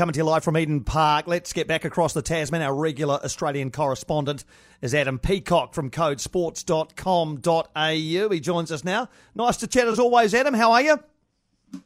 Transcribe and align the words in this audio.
coming 0.00 0.14
to 0.14 0.16
you 0.16 0.24
live 0.24 0.42
from 0.42 0.56
Eden 0.56 0.82
Park. 0.82 1.26
Let's 1.26 1.52
get 1.52 1.68
back 1.68 1.84
across 1.84 2.14
the 2.14 2.22
Tasman. 2.22 2.62
Our 2.62 2.74
regular 2.74 3.20
Australian 3.22 3.70
correspondent 3.70 4.46
is 4.80 4.94
Adam 4.94 5.18
Peacock 5.18 5.74
from 5.74 5.90
codesports.com.au. 5.90 8.28
He 8.30 8.40
joins 8.40 8.72
us 8.72 8.82
now. 8.82 9.10
Nice 9.34 9.58
to 9.58 9.66
chat 9.66 9.88
as 9.88 9.98
always, 9.98 10.32
Adam. 10.32 10.54
How 10.54 10.72
are 10.72 10.80
you? 10.80 10.98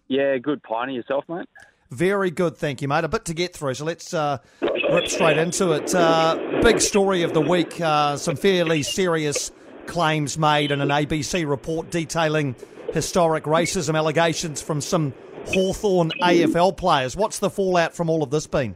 Yeah, 0.07 0.39
good. 0.39 0.63
Piney 0.63 0.95
yourself, 0.95 1.25
mate. 1.29 1.49
Very 1.91 2.31
good, 2.31 2.57
thank 2.57 2.83
you, 2.83 2.87
mate. 2.87 3.03
A 3.03 3.09
bit 3.09 3.25
to 3.25 3.35
get 3.35 3.53
through, 3.53 3.75
so 3.75 3.85
let's 3.85 4.15
uh, 4.15 4.39
rip 4.63 5.09
straight 5.09 5.39
into 5.39 5.73
it. 5.73 5.93
Uh, 5.93 6.61
big 6.63 6.81
story 6.81 7.25
of 7.25 7.35
the 7.35 7.41
week. 7.41 7.81
Uh, 7.81 8.17
some 8.17 8.37
fairly 8.37 8.85
serious 8.85 9.51
claims 9.87 10.39
made 10.39 10.71
in 10.71 10.81
an 10.81 10.91
ABC 10.91 11.49
report 11.49 11.91
detailing 11.91 12.55
historic 12.93 13.43
racism 13.43 13.97
allegations 13.97 14.63
from 14.63 14.81
some 14.81 15.13
Hawthorn 15.49 16.11
AFL 16.23 16.77
players. 16.77 17.17
What's 17.17 17.39
the 17.39 17.51
fallout 17.51 17.95
from 17.95 18.11
all 18.11 18.23
of 18.23 18.31
this 18.31 18.47
been? 18.47 18.75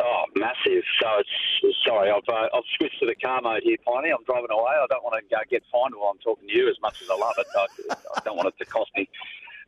Oh, 0.00 0.24
massive. 0.36 0.82
So 1.02 1.08
it's 1.18 1.76
sorry, 1.86 2.10
I've 2.10 2.22
uh, 2.28 2.48
I've 2.54 2.64
switched 2.78 3.00
to 3.00 3.06
the 3.06 3.14
car 3.16 3.40
mode 3.42 3.62
here, 3.62 3.76
Piney. 3.84 4.10
I'm 4.10 4.24
driving 4.24 4.50
away. 4.50 4.72
I 4.72 4.86
don't 4.88 5.02
want 5.02 5.22
to 5.22 5.36
get 5.50 5.62
fined 5.72 5.94
while 5.96 6.10
I'm 6.10 6.18
talking 6.18 6.48
to 6.48 6.54
you 6.54 6.68
as 6.68 6.76
much 6.80 7.02
as 7.02 7.10
I 7.10 7.16
love 7.16 7.34
it. 7.38 7.46
I, 7.56 7.94
I 8.16 8.20
don't 8.24 8.36
want 8.36 8.48
it 8.48 8.54
to 8.58 8.64
cost 8.64 8.90
me 8.96 9.08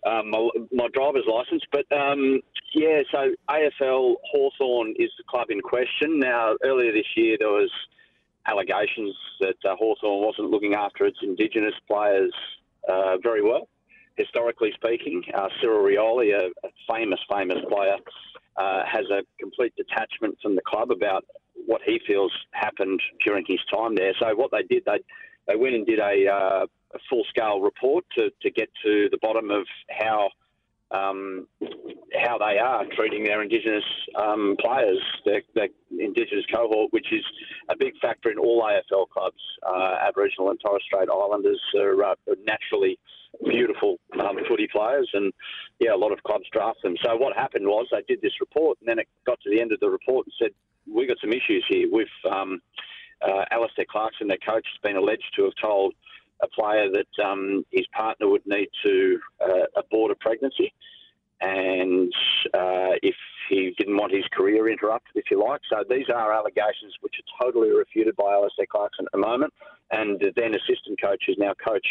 um, 0.06 0.30
my, 0.30 0.48
my, 0.72 0.88
driver's 0.92 1.24
license. 1.26 1.62
But 1.70 1.90
um, 1.92 2.40
yeah, 2.74 3.02
so 3.10 3.34
AFL 3.48 4.14
Hawthorn 4.30 4.94
is 4.98 5.10
the 5.18 5.24
club 5.28 5.50
in 5.50 5.60
question. 5.60 6.18
Now, 6.18 6.54
earlier 6.64 6.92
this 6.92 7.06
year 7.16 7.36
there 7.38 7.48
was 7.48 7.70
allegations 8.46 9.14
that 9.40 9.56
uh, 9.64 9.76
Hawthorn 9.76 10.24
wasn't 10.24 10.50
looking 10.50 10.74
after 10.74 11.06
its 11.06 11.18
Indigenous 11.22 11.74
players 11.86 12.32
uh, 12.88 13.16
very 13.22 13.42
well 13.42 13.68
historically 14.16 14.72
speaking. 14.74 15.22
Uh, 15.34 15.48
Cyril 15.60 15.82
Rioli, 15.82 16.34
a, 16.34 16.46
a, 16.66 16.70
famous, 16.90 17.20
famous 17.30 17.58
player, 17.68 17.96
uh, 18.56 18.82
has 18.84 19.06
a 19.10 19.22
complete 19.40 19.74
detachment 19.76 20.38
from 20.42 20.54
the 20.54 20.62
club 20.62 20.90
about 20.90 21.24
what 21.66 21.80
he 21.84 22.00
feels 22.06 22.32
happened 22.50 23.00
during 23.24 23.44
his 23.46 23.60
time 23.72 23.94
there. 23.94 24.12
So 24.18 24.34
what 24.34 24.50
they 24.50 24.62
did, 24.62 24.84
they 24.84 24.98
they 25.48 25.56
went 25.56 25.74
and 25.74 25.86
did 25.86 25.98
a, 25.98 26.28
uh, 26.28 26.66
a 26.94 26.98
full 27.10 27.24
scale 27.28 27.60
report 27.60 28.04
to, 28.16 28.30
to 28.42 28.50
get 28.50 28.68
to 28.84 29.08
the 29.10 29.18
bottom 29.20 29.50
of 29.50 29.66
how 29.90 30.30
um, 30.92 31.46
how 32.14 32.38
they 32.38 32.58
are 32.58 32.84
treating 32.94 33.24
their 33.24 33.42
Indigenous 33.42 33.84
um, 34.20 34.56
players, 34.60 35.00
their, 35.24 35.42
their, 35.54 35.68
Indigenous 35.98 36.44
cohort, 36.52 36.92
which 36.92 37.12
is 37.12 37.24
a 37.68 37.76
big 37.78 37.92
factor 38.00 38.30
in 38.30 38.38
all 38.38 38.62
AFL 38.62 39.08
clubs. 39.08 39.36
Uh, 39.66 39.96
Aboriginal 40.08 40.50
and 40.50 40.58
Torres 40.60 40.82
Strait 40.86 41.08
Islanders 41.08 41.60
are, 41.78 42.02
uh, 42.02 42.14
naturally 42.46 42.98
beautiful 43.44 43.98
um, 44.20 44.36
footy 44.48 44.68
players, 44.70 45.08
and 45.14 45.32
yeah, 45.80 45.94
a 45.94 45.96
lot 45.96 46.12
of 46.12 46.22
clubs 46.22 46.44
draft 46.52 46.78
them. 46.82 46.96
So 47.04 47.16
what 47.16 47.36
happened 47.36 47.66
was 47.66 47.86
they 47.90 48.02
did 48.08 48.20
this 48.22 48.40
report, 48.40 48.78
and 48.80 48.88
then 48.88 48.98
it 48.98 49.08
got 49.26 49.40
to 49.42 49.50
the 49.50 49.60
end 49.60 49.72
of 49.72 49.80
the 49.80 49.88
report 49.88 50.26
and 50.26 50.34
said 50.40 50.50
we 50.92 51.06
got 51.06 51.18
some 51.20 51.32
issues 51.32 51.64
here. 51.68 51.88
With 51.90 52.08
um, 52.30 52.60
uh, 53.20 53.44
Alastair 53.50 53.86
Clarkson, 53.90 54.28
their 54.28 54.38
coach, 54.38 54.66
has 54.66 54.80
been 54.82 54.96
alleged 54.96 55.32
to 55.36 55.44
have 55.44 55.54
told 55.62 55.94
a 56.42 56.48
player 56.48 56.88
that 56.90 57.24
um, 57.24 57.64
his 57.70 57.86
partner 57.92 58.28
would 58.28 58.46
need 58.46 58.68
to 58.84 59.18
uh, 59.40 59.66
abort 59.76 60.10
a 60.10 60.14
pregnancy, 60.16 60.72
and 61.40 62.12
uh, 62.54 62.94
if 63.02 63.16
he 63.48 63.74
didn't 63.78 63.96
want 63.96 64.12
his 64.12 64.24
career 64.32 64.68
interrupted, 64.68 65.16
if 65.16 65.24
you 65.30 65.42
like. 65.42 65.60
So 65.70 65.84
these 65.88 66.08
are 66.08 66.32
allegations 66.32 66.94
which 67.00 67.14
are 67.18 67.44
totally 67.44 67.70
refuted 67.70 68.16
by 68.16 68.32
Alastair 68.32 68.66
Clarkson 68.70 69.06
at 69.06 69.12
the 69.12 69.18
moment, 69.18 69.52
and 69.90 70.18
the 70.20 70.32
then 70.36 70.54
assistant 70.54 71.00
coach 71.00 71.24
is 71.28 71.36
now 71.38 71.54
coach 71.54 71.86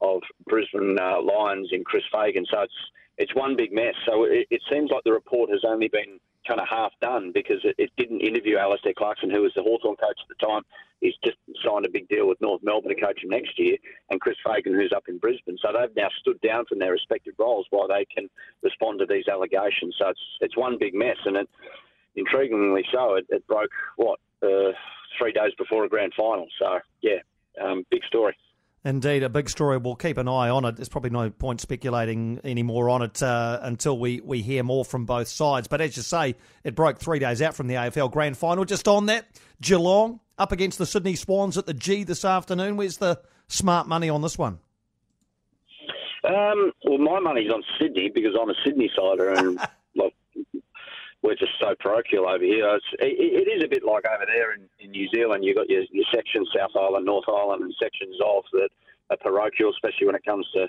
of 0.00 0.22
Brisbane 0.46 0.98
uh, 0.98 1.20
Lions 1.22 1.68
in 1.72 1.84
Chris 1.84 2.04
Fagan. 2.12 2.46
So 2.50 2.62
it's 2.62 2.74
it's 3.18 3.34
one 3.34 3.54
big 3.54 3.72
mess. 3.72 3.94
So 4.06 4.24
it, 4.24 4.46
it 4.50 4.62
seems 4.70 4.90
like 4.90 5.04
the 5.04 5.12
report 5.12 5.50
has 5.50 5.60
only 5.66 5.88
been 5.88 6.18
kind 6.48 6.60
of 6.60 6.66
half 6.68 6.92
done 7.02 7.32
because 7.34 7.60
it, 7.64 7.74
it, 7.76 7.90
didn't 7.98 8.20
interview 8.20 8.56
Alastair 8.56 8.94
Clarkson, 8.96 9.30
who 9.30 9.42
was 9.42 9.52
the 9.54 9.62
Hawthorn 9.62 9.96
coach 9.96 10.18
at 10.22 10.28
the 10.28 10.46
time. 10.46 10.62
He's 11.00 11.14
just 11.22 11.36
signed 11.64 11.84
a 11.84 11.90
big 11.90 12.08
deal 12.08 12.26
with 12.26 12.29
North 12.40 12.62
Melbourne 12.62 12.94
to 12.94 13.00
coach 13.00 13.22
him 13.22 13.30
next 13.30 13.58
year, 13.58 13.76
and 14.10 14.20
Chris 14.20 14.36
Fagan, 14.44 14.74
who's 14.74 14.92
up 14.94 15.04
in 15.08 15.18
Brisbane. 15.18 15.58
So 15.60 15.68
they've 15.72 15.94
now 15.96 16.08
stood 16.20 16.40
down 16.40 16.64
from 16.66 16.78
their 16.78 16.92
respective 16.92 17.34
roles 17.38 17.66
while 17.70 17.88
they 17.88 18.06
can 18.14 18.28
respond 18.62 18.98
to 19.00 19.06
these 19.06 19.28
allegations. 19.28 19.96
So 19.98 20.08
it's 20.08 20.20
it's 20.40 20.56
one 20.56 20.78
big 20.78 20.94
mess, 20.94 21.18
and 21.24 21.36
it, 21.36 21.48
intriguingly 22.16 22.82
so, 22.92 23.14
it, 23.14 23.26
it 23.28 23.46
broke 23.46 23.70
what 23.96 24.18
uh, 24.42 24.72
three 25.18 25.32
days 25.32 25.52
before 25.58 25.84
a 25.84 25.88
grand 25.88 26.12
final. 26.16 26.46
So 26.58 26.80
yeah, 27.02 27.18
um, 27.62 27.84
big 27.90 28.04
story. 28.04 28.36
Indeed, 28.82 29.22
a 29.22 29.28
big 29.28 29.50
story. 29.50 29.76
We'll 29.76 29.94
keep 29.94 30.16
an 30.16 30.26
eye 30.26 30.48
on 30.48 30.64
it. 30.64 30.76
There's 30.76 30.88
probably 30.88 31.10
no 31.10 31.28
point 31.28 31.60
speculating 31.60 32.40
any 32.44 32.62
more 32.62 32.88
on 32.88 33.02
it 33.02 33.22
uh, 33.22 33.58
until 33.60 33.98
we, 33.98 34.22
we 34.22 34.40
hear 34.40 34.62
more 34.62 34.86
from 34.86 35.04
both 35.04 35.28
sides. 35.28 35.68
But 35.68 35.82
as 35.82 35.98
you 35.98 36.02
say, 36.02 36.34
it 36.64 36.74
broke 36.74 36.98
three 36.98 37.18
days 37.18 37.42
out 37.42 37.54
from 37.54 37.66
the 37.66 37.74
AFL 37.74 38.10
Grand 38.10 38.38
Final. 38.38 38.64
Just 38.64 38.88
on 38.88 39.04
that, 39.06 39.26
Geelong 39.60 40.20
up 40.40 40.52
against 40.52 40.78
the 40.78 40.86
Sydney 40.86 41.14
Swans 41.14 41.58
at 41.58 41.66
the 41.66 41.74
G 41.74 42.02
this 42.02 42.24
afternoon. 42.24 42.78
Where's 42.78 42.96
the 42.96 43.20
smart 43.46 43.86
money 43.86 44.08
on 44.08 44.22
this 44.22 44.38
one? 44.38 44.58
Um, 46.24 46.72
well, 46.84 46.98
my 46.98 47.20
money's 47.20 47.52
on 47.52 47.62
Sydney 47.78 48.10
because 48.12 48.34
I'm 48.40 48.48
a 48.48 48.54
Sydney 48.64 48.90
sider 48.96 49.34
and 49.34 49.58
like, 49.94 50.14
we're 51.22 51.34
just 51.34 51.52
so 51.60 51.74
parochial 51.78 52.26
over 52.26 52.42
here. 52.42 52.74
It's, 52.74 52.84
it, 52.98 53.48
it 53.48 53.50
is 53.50 53.62
a 53.62 53.68
bit 53.68 53.84
like 53.84 54.04
over 54.06 54.24
there 54.26 54.54
in, 54.54 54.62
in 54.80 54.90
New 54.90 55.08
Zealand. 55.14 55.44
You've 55.44 55.56
got 55.56 55.68
your, 55.68 55.82
your 55.90 56.06
sections, 56.12 56.48
South 56.56 56.72
Island, 56.74 57.04
North 57.04 57.28
Island, 57.28 57.62
and 57.62 57.74
sections 57.78 58.16
of 58.24 58.44
that 58.52 58.70
are 59.10 59.18
parochial, 59.18 59.70
especially 59.70 60.06
when 60.06 60.14
it 60.14 60.24
comes 60.24 60.46
to 60.54 60.68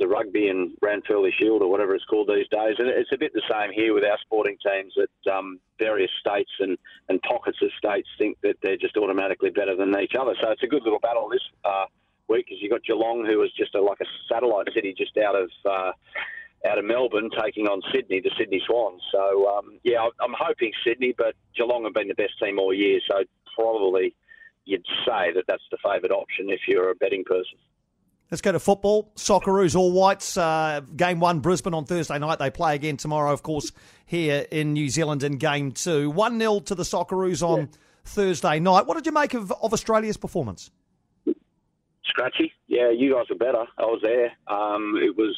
the 0.00 0.08
rugby 0.08 0.48
and 0.48 0.72
Ranfurly 0.82 1.30
Shield 1.38 1.62
or 1.62 1.70
whatever 1.70 1.94
it's 1.94 2.04
called 2.06 2.28
these 2.28 2.48
days. 2.50 2.74
And 2.78 2.88
it's 2.88 3.12
a 3.12 3.18
bit 3.18 3.32
the 3.32 3.42
same 3.48 3.70
here 3.72 3.94
with 3.94 4.02
our 4.02 4.18
sporting 4.22 4.56
teams 4.64 4.92
that 4.96 5.32
um, 5.32 5.60
various 5.78 6.10
states 6.18 6.50
and, 6.58 6.76
and 7.08 7.22
pockets 7.22 7.58
of 7.62 7.70
states 7.78 8.08
think 8.18 8.38
that 8.42 8.56
they're 8.62 8.76
just 8.76 8.96
automatically 8.96 9.50
better 9.50 9.76
than 9.76 9.94
each 10.00 10.14
other. 10.18 10.34
So 10.42 10.50
it's 10.50 10.62
a 10.64 10.66
good 10.66 10.82
little 10.82 10.98
battle 10.98 11.28
this 11.28 11.44
uh, 11.64 11.84
week 12.28 12.46
because 12.46 12.60
you've 12.60 12.72
got 12.72 12.82
Geelong, 12.82 13.24
who 13.24 13.42
is 13.42 13.52
just 13.56 13.74
a, 13.76 13.80
like 13.80 14.00
a 14.00 14.08
satellite 14.28 14.66
city 14.74 14.94
just 14.96 15.16
out 15.18 15.36
of. 15.36 15.50
Uh, 15.64 15.92
out 16.68 16.76
of 16.76 16.84
Melbourne 16.84 17.30
taking 17.42 17.66
on 17.68 17.80
Sydney, 17.90 18.20
the 18.20 18.30
Sydney 18.36 18.60
Swans. 18.66 19.00
So, 19.10 19.48
um, 19.48 19.78
yeah, 19.82 20.06
I'm 20.20 20.34
hoping 20.38 20.72
Sydney, 20.84 21.14
but 21.16 21.34
Geelong 21.56 21.84
have 21.84 21.94
been 21.94 22.08
the 22.08 22.14
best 22.14 22.34
team 22.38 22.58
all 22.58 22.74
year, 22.74 23.00
so 23.10 23.24
probably 23.56 24.14
you'd 24.66 24.84
say 25.06 25.32
that 25.34 25.44
that's 25.48 25.62
the 25.70 25.78
favoured 25.82 26.12
option 26.12 26.50
if 26.50 26.60
you're 26.68 26.90
a 26.90 26.94
betting 26.94 27.24
person. 27.24 27.56
Let's 28.30 28.42
go 28.42 28.52
to 28.52 28.60
football. 28.60 29.10
Socceroos 29.16 29.74
All 29.74 29.90
Whites. 29.90 30.36
Uh, 30.36 30.82
game 30.96 31.18
one, 31.18 31.40
Brisbane 31.40 31.74
on 31.74 31.84
Thursday 31.84 32.18
night. 32.18 32.38
They 32.38 32.50
play 32.50 32.76
again 32.76 32.96
tomorrow, 32.96 33.32
of 33.32 33.42
course, 33.42 33.72
here 34.06 34.46
in 34.52 34.72
New 34.72 34.88
Zealand 34.88 35.24
in 35.24 35.36
game 35.36 35.72
two. 35.72 36.10
1 36.10 36.38
0 36.38 36.60
to 36.60 36.74
the 36.76 36.84
Socceroos 36.84 37.42
on 37.42 37.60
yeah. 37.60 37.66
Thursday 38.04 38.60
night. 38.60 38.86
What 38.86 38.96
did 38.96 39.06
you 39.06 39.12
make 39.12 39.34
of, 39.34 39.50
of 39.50 39.72
Australia's 39.72 40.16
performance? 40.16 40.70
Scratchy. 42.04 42.52
Yeah, 42.68 42.90
you 42.90 43.14
guys 43.14 43.26
were 43.30 43.36
better. 43.36 43.64
I 43.78 43.82
was 43.82 44.00
there. 44.02 44.32
Um, 44.46 44.96
it 45.02 45.16
was 45.16 45.36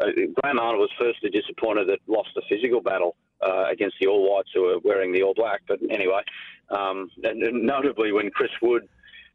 uh, 0.00 0.06
Graham 0.40 0.58
Arnold 0.58 0.80
was 0.80 0.90
firstly 0.98 1.30
disappointed 1.30 1.88
that 1.88 1.98
lost 2.08 2.30
the 2.34 2.42
physical 2.48 2.80
battle 2.80 3.14
uh, 3.40 3.66
against 3.70 3.96
the 4.00 4.08
All 4.08 4.34
Whites 4.34 4.50
who 4.54 4.62
were 4.62 4.78
wearing 4.82 5.12
the 5.12 5.22
All 5.22 5.34
Black. 5.34 5.62
But 5.68 5.78
anyway, 5.90 6.22
um, 6.70 7.10
and 7.22 7.62
notably 7.64 8.12
when 8.12 8.30
Chris 8.30 8.50
Wood 8.62 8.88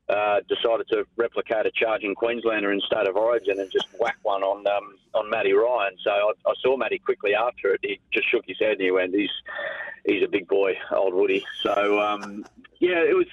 uh, 0.07 0.39
decided 0.47 0.87
to 0.89 1.05
replicate 1.17 1.65
a 1.65 1.71
charging 1.71 2.13
Queenslander 2.13 2.71
in 2.71 2.79
state 2.81 3.07
of 3.07 3.15
origin 3.15 3.59
and 3.59 3.71
just 3.71 3.87
whack 3.99 4.17
one 4.23 4.43
on 4.43 4.65
um, 4.67 4.95
on 5.13 5.29
Matty 5.29 5.53
Ryan. 5.53 5.95
So 6.03 6.11
I, 6.11 6.31
I, 6.45 6.53
saw 6.61 6.77
Matty 6.77 6.99
quickly 6.99 7.33
after 7.33 7.73
it. 7.73 7.79
He 7.83 7.99
just 8.13 8.29
shook 8.29 8.43
his 8.47 8.59
head 8.59 8.73
and 8.73 8.81
he 8.81 8.91
went, 8.91 9.15
"He's 9.15 9.31
he's 10.05 10.23
a 10.23 10.27
big 10.27 10.47
boy, 10.47 10.73
old 10.91 11.13
Woody." 11.13 11.43
So 11.63 11.99
um, 11.99 12.45
yeah, 12.79 12.99
it 12.99 13.15
was. 13.15 13.27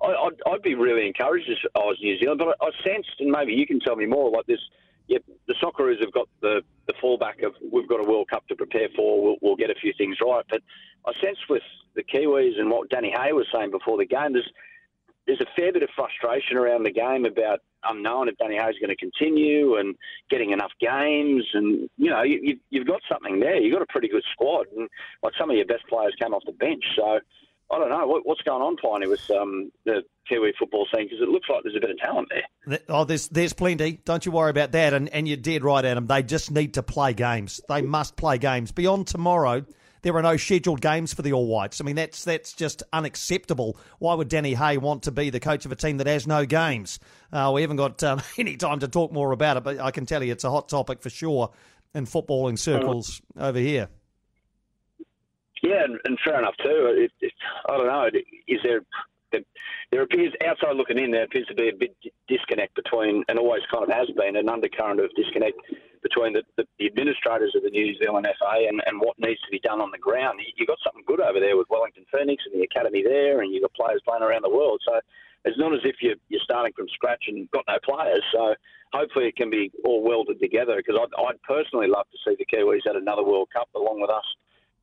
I, 0.00 0.14
would 0.22 0.40
I'd 0.46 0.62
be 0.62 0.74
really 0.74 1.06
encouraged 1.06 1.48
if 1.48 1.58
I 1.74 1.80
was 1.80 1.98
New 2.00 2.18
Zealand, 2.18 2.38
but 2.38 2.56
I, 2.60 2.66
I 2.66 2.70
sensed, 2.84 3.20
and 3.20 3.30
maybe 3.30 3.52
you 3.52 3.66
can 3.66 3.80
tell 3.80 3.96
me 3.96 4.06
more, 4.06 4.30
like 4.30 4.46
this 4.46 4.60
yep, 5.08 5.22
the 5.46 5.54
Socceroos 5.54 6.00
have 6.00 6.12
got 6.12 6.28
the, 6.40 6.62
the 6.86 6.92
fallback 7.02 7.44
of 7.44 7.54
we've 7.72 7.88
got 7.88 8.00
a 8.00 8.08
World 8.08 8.28
Cup 8.30 8.46
to 8.48 8.54
prepare 8.54 8.88
for. 8.94 9.22
We'll, 9.22 9.36
we'll 9.40 9.56
get 9.56 9.70
a 9.70 9.74
few 9.74 9.92
things 9.98 10.18
right. 10.24 10.44
But 10.48 10.62
I 11.06 11.12
sense 11.24 11.38
with 11.48 11.62
the 11.96 12.02
Kiwis 12.02 12.58
and 12.58 12.70
what 12.70 12.88
Danny 12.90 13.12
Hay 13.16 13.32
was 13.32 13.46
saying 13.52 13.70
before 13.70 13.98
the 13.98 14.06
game, 14.06 14.34
there's 14.34 14.50
there's 15.28 15.40
a 15.42 15.46
fair 15.54 15.72
bit 15.72 15.82
of 15.82 15.90
frustration 15.94 16.56
around 16.56 16.84
the 16.84 16.90
game 16.90 17.26
about 17.26 17.60
unknown 17.84 18.28
if 18.28 18.38
Danny 18.38 18.56
Hay 18.56 18.70
is 18.70 18.76
going 18.80 18.88
to 18.88 18.96
continue 18.96 19.76
and 19.76 19.94
getting 20.30 20.52
enough 20.52 20.72
games. 20.80 21.44
And, 21.52 21.88
you 21.98 22.10
know, 22.10 22.22
you, 22.22 22.58
you've 22.70 22.86
got 22.86 23.02
something 23.12 23.38
there. 23.38 23.60
You've 23.60 23.74
got 23.74 23.82
a 23.82 23.86
pretty 23.90 24.08
good 24.08 24.24
squad. 24.32 24.66
And, 24.74 24.88
like, 25.22 25.34
some 25.38 25.50
of 25.50 25.56
your 25.56 25.66
best 25.66 25.86
players 25.86 26.16
came 26.20 26.32
off 26.32 26.42
the 26.46 26.52
bench. 26.52 26.82
So 26.96 27.20
I 27.70 27.78
don't 27.78 27.90
know 27.90 28.06
what, 28.06 28.26
what's 28.26 28.40
going 28.40 28.62
on, 28.62 28.76
Piney, 28.78 29.06
with 29.06 29.30
um, 29.30 29.70
the 29.84 30.02
Kiwi 30.26 30.54
football 30.58 30.86
scene 30.92 31.04
because 31.04 31.20
it 31.20 31.28
looks 31.28 31.46
like 31.50 31.62
there's 31.62 31.76
a 31.76 31.80
bit 31.80 31.90
of 31.90 31.98
talent 31.98 32.28
there. 32.30 32.78
Oh, 32.88 33.04
there's 33.04 33.28
there's 33.28 33.52
plenty. 33.52 34.00
Don't 34.06 34.24
you 34.24 34.32
worry 34.32 34.50
about 34.50 34.72
that. 34.72 34.94
And 34.94 35.10
and 35.10 35.28
you're 35.28 35.36
dead 35.36 35.62
right, 35.62 35.84
Adam. 35.84 36.06
They 36.06 36.22
just 36.22 36.50
need 36.50 36.74
to 36.74 36.82
play 36.82 37.12
games. 37.12 37.60
They 37.68 37.82
must 37.82 38.16
play 38.16 38.38
games. 38.38 38.72
Beyond 38.72 39.06
tomorrow, 39.06 39.66
there 40.02 40.14
are 40.16 40.22
no 40.22 40.36
scheduled 40.36 40.80
games 40.80 41.12
for 41.14 41.22
the 41.22 41.32
All 41.32 41.46
Whites. 41.46 41.80
I 41.80 41.84
mean, 41.84 41.96
that's 41.96 42.24
that's 42.24 42.52
just 42.52 42.82
unacceptable. 42.92 43.76
Why 43.98 44.14
would 44.14 44.28
Danny 44.28 44.54
Hay 44.54 44.78
want 44.78 45.02
to 45.04 45.10
be 45.10 45.30
the 45.30 45.40
coach 45.40 45.64
of 45.66 45.72
a 45.72 45.76
team 45.76 45.98
that 45.98 46.06
has 46.06 46.26
no 46.26 46.44
games? 46.46 46.98
Uh, 47.32 47.50
we 47.54 47.62
haven't 47.62 47.76
got 47.76 48.02
um, 48.02 48.22
any 48.38 48.56
time 48.56 48.80
to 48.80 48.88
talk 48.88 49.12
more 49.12 49.32
about 49.32 49.56
it, 49.56 49.64
but 49.64 49.80
I 49.80 49.90
can 49.90 50.06
tell 50.06 50.22
you 50.22 50.32
it's 50.32 50.44
a 50.44 50.50
hot 50.50 50.68
topic 50.68 51.02
for 51.02 51.10
sure 51.10 51.50
in 51.94 52.06
footballing 52.06 52.58
circles 52.58 53.22
over 53.36 53.58
here. 53.58 53.88
Yeah, 55.62 55.84
and, 55.84 55.98
and 56.04 56.18
fair 56.24 56.38
enough 56.38 56.54
too. 56.62 56.94
It, 56.96 57.12
it, 57.20 57.32
I 57.68 57.76
don't 57.76 57.86
know. 57.86 58.08
Is 58.46 58.60
there 58.62 58.82
there 59.90 60.02
appears 60.02 60.32
outside 60.46 60.76
looking 60.76 60.98
in, 60.98 61.10
there 61.10 61.24
appears 61.24 61.46
to 61.46 61.54
be 61.54 61.68
a 61.68 61.74
big 61.74 61.92
disconnect 62.28 62.74
between, 62.74 63.24
and 63.28 63.38
always 63.38 63.62
kind 63.72 63.84
of 63.84 63.90
has 63.90 64.08
been, 64.16 64.36
an 64.36 64.48
undercurrent 64.48 65.00
of 65.00 65.10
disconnect 65.16 65.58
between 66.02 66.32
the, 66.32 66.42
the, 66.56 66.64
the 66.78 66.86
administrators 66.86 67.54
of 67.54 67.62
the 67.62 67.70
New 67.70 67.96
Zealand 67.98 68.26
FA 68.38 68.66
and, 68.68 68.82
and 68.86 69.00
what 69.00 69.18
needs 69.18 69.40
to 69.42 69.50
be 69.50 69.60
done 69.60 69.80
on 69.80 69.90
the 69.90 69.98
ground. 69.98 70.40
You, 70.40 70.64
have 70.66 70.68
got 70.68 70.78
something 70.84 71.04
good 71.06 71.20
over 71.20 71.40
there 71.40 71.56
with 71.56 71.68
Wellington 71.70 72.04
Phoenix 72.12 72.44
and 72.46 72.60
the 72.60 72.64
academy 72.64 73.02
there, 73.02 73.40
and 73.40 73.52
you've 73.52 73.62
got 73.62 73.74
players 73.74 74.02
playing 74.04 74.22
around 74.22 74.42
the 74.42 74.50
world. 74.50 74.80
So 74.84 75.00
it's 75.44 75.58
not 75.58 75.72
as 75.74 75.80
if 75.84 75.96
you're, 76.00 76.18
you're 76.28 76.44
starting 76.44 76.72
from 76.76 76.88
scratch 76.88 77.24
and 77.28 77.50
got 77.50 77.64
no 77.68 77.78
players. 77.84 78.22
So 78.32 78.54
hopefully 78.92 79.26
it 79.26 79.36
can 79.36 79.50
be 79.50 79.70
all 79.84 80.02
welded 80.02 80.40
together 80.40 80.76
because 80.76 80.98
I'd, 81.00 81.12
I'd 81.16 81.42
personally 81.42 81.88
love 81.88 82.06
to 82.10 82.18
see 82.24 82.36
the 82.38 82.46
Kiwis 82.46 82.86
at 82.88 82.96
another 82.96 83.24
World 83.24 83.48
Cup 83.52 83.68
along 83.74 84.00
with 84.00 84.10
us 84.10 84.24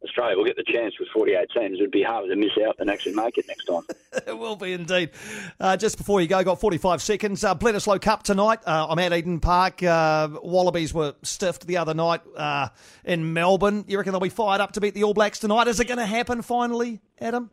Australia 0.04 0.38
will 0.38 0.46
get 0.46 0.56
the 0.56 0.64
chance 0.64 0.94
with 1.00 1.10
48 1.10 1.48
teams. 1.56 1.80
It 1.80 1.82
would 1.82 1.92
be 1.92 2.04
harder 2.04 2.30
to 2.30 2.36
miss 2.36 2.52
out 2.66 2.78
than 2.78 2.90
actually 2.90 3.16
make 3.16 3.38
it 3.38 3.46
next 3.48 3.66
time. 3.66 3.82
it 4.28 4.38
will 4.38 4.56
be 4.56 4.74
indeed. 4.74 5.12
Uh, 5.60 5.78
just 5.78 5.98
before 5.98 6.22
you 6.22 6.28
go, 6.28 6.44
got 6.44 6.60
45 6.60 7.02
seconds. 7.02 7.44
Uh, 7.44 7.56
Bledisloe 7.56 8.00
Cup 8.02 8.24
tonight. 8.24 8.60
Uh, 8.66 8.88
I'm 8.90 9.00
at 9.00 9.14
Eden 9.14 9.40
Park. 9.40 9.82
Uh, 9.82 10.30
Wallabies 10.44 10.94
were 10.94 11.16
stiffed 11.24 11.66
the 11.66 11.78
other 11.78 11.94
night 11.94 12.22
uh, 12.36 12.70
in 13.04 13.34
Melbourne. 13.34 13.86
You 13.88 13.98
reckon 13.98 14.12
they'll 14.12 14.20
be 14.20 14.30
fired 14.30 14.62
up 14.62 14.74
to 14.74 14.82
beat 14.82 14.94
the 14.94 15.04
All 15.04 15.14
Blacks 15.14 15.40
tonight? 15.40 15.68
Is 15.68 15.80
it 15.80 15.88
going 15.88 15.98
to 15.98 16.06
happen 16.06 16.42
finally, 16.42 17.02
Adam? 17.20 17.50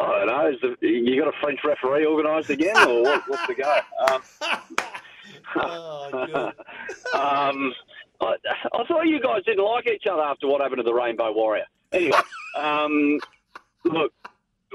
I 0.00 0.18
don't 0.18 0.26
know. 0.26 0.48
Is 0.48 0.56
the, 0.80 0.88
you 0.88 1.22
got 1.22 1.28
a 1.28 1.38
French 1.40 1.60
referee 1.64 2.06
organised 2.06 2.50
again, 2.50 2.76
or 2.76 3.02
what, 3.02 3.28
what's 3.28 3.46
the 3.46 3.54
go? 3.54 3.78
Um, 4.08 4.22
oh, 5.56 6.52
um, 7.14 7.72
I, 8.22 8.36
I, 8.72 8.84
thought 8.84 9.06
you 9.06 9.20
guys 9.20 9.42
didn't 9.44 9.64
like 9.64 9.88
each 9.88 10.06
other 10.10 10.22
after 10.22 10.46
what 10.46 10.60
happened 10.60 10.78
to 10.78 10.84
the 10.84 10.94
Rainbow 10.94 11.32
Warrior. 11.32 11.64
Anyway, 11.92 12.18
um, 12.56 13.18
look, 13.84 14.12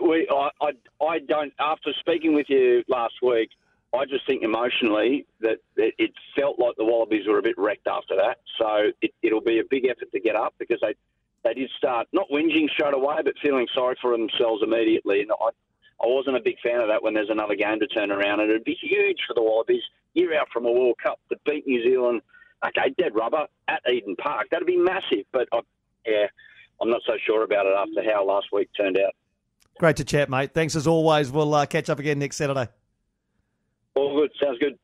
we, 0.01 0.27
I, 0.29 0.49
I, 0.61 1.03
I 1.03 1.19
don't. 1.19 1.53
After 1.59 1.91
speaking 1.99 2.33
with 2.33 2.49
you 2.49 2.83
last 2.88 3.15
week, 3.21 3.49
I 3.94 4.05
just 4.05 4.25
think 4.27 4.44
emotionally 4.44 5.25
that 5.39 5.59
it, 5.75 5.95
it 5.97 6.11
felt 6.35 6.59
like 6.59 6.75
the 6.77 6.85
Wallabies 6.85 7.27
were 7.27 7.39
a 7.39 7.41
bit 7.41 7.57
wrecked 7.57 7.88
after 7.88 8.15
that. 8.17 8.39
So 8.59 8.91
it, 9.01 9.13
it'll 9.21 9.41
be 9.41 9.59
a 9.59 9.63
big 9.69 9.85
effort 9.85 10.11
to 10.11 10.19
get 10.19 10.35
up 10.35 10.53
because 10.59 10.79
they 10.81 10.95
they 11.44 11.53
did 11.53 11.69
start 11.77 12.07
not 12.11 12.29
whinging 12.29 12.69
straight 12.69 12.94
away, 12.94 13.17
but 13.23 13.33
feeling 13.41 13.67
sorry 13.73 13.95
for 14.01 14.11
themselves 14.11 14.61
immediately. 14.63 15.21
And 15.21 15.31
I, 15.31 15.49
I 16.03 16.07
wasn't 16.07 16.35
a 16.35 16.41
big 16.41 16.59
fan 16.59 16.81
of 16.81 16.89
that 16.89 17.01
when 17.01 17.13
there's 17.13 17.29
another 17.29 17.55
game 17.55 17.79
to 17.79 17.88
turn 17.88 18.11
around. 18.11 18.41
And 18.41 18.49
it'd 18.49 18.65
be 18.65 18.77
huge 18.79 19.19
for 19.25 19.33
the 19.33 19.41
Wallabies, 19.41 19.83
year 20.13 20.38
out 20.38 20.49
from 20.51 20.65
a 20.65 20.71
World 20.71 20.97
Cup, 21.01 21.19
to 21.29 21.38
beat 21.45 21.65
New 21.65 21.81
Zealand 21.83 22.21
okay, 22.65 22.94
dead 22.98 23.15
rubber 23.15 23.48
at 23.68 23.81
Eden 23.92 24.15
Park. 24.15 24.48
That'd 24.51 24.68
be 24.68 24.77
massive, 24.77 25.25
but 25.31 25.48
I, 25.51 25.59
yeah, 26.06 26.27
I'm 26.81 26.89
not 26.89 27.01
so 27.06 27.13
sure 27.25 27.44
about 27.44 27.65
it 27.65 27.74
after 27.77 28.09
how 28.09 28.25
last 28.25 28.48
week 28.51 28.69
turned 28.75 28.98
out. 28.98 29.13
Great 29.80 29.98
to 29.98 30.04
chat, 30.04 30.30
mate. 30.30 30.54
Thanks 30.54 30.75
as 30.75 30.88
always. 30.88 31.31
We'll 31.31 31.54
uh, 31.54 31.65
catch 31.65 31.89
up 31.89 32.00
again 32.00 32.19
next 32.19 32.38
Saturday. 32.38 32.68
All 33.95 34.19
good. 34.19 34.31
Sounds 34.42 34.57
good. 34.59 34.77